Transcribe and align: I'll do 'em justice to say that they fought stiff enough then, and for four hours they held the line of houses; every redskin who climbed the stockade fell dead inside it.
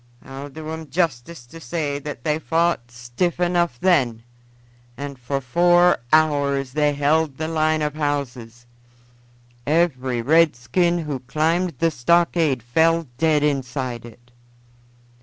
I'll 0.25 0.49
do 0.49 0.67
'em 0.71 0.89
justice 0.89 1.45
to 1.45 1.59
say 1.61 1.99
that 1.99 2.23
they 2.23 2.39
fought 2.39 2.89
stiff 2.89 3.39
enough 3.39 3.79
then, 3.79 4.23
and 4.97 5.19
for 5.19 5.39
four 5.39 5.99
hours 6.11 6.71
they 6.71 6.95
held 6.95 7.37
the 7.37 7.47
line 7.47 7.83
of 7.83 7.93
houses; 7.93 8.65
every 9.67 10.23
redskin 10.23 10.97
who 10.97 11.19
climbed 11.19 11.75
the 11.77 11.91
stockade 11.91 12.63
fell 12.63 13.09
dead 13.19 13.43
inside 13.43 14.03
it. 14.03 14.31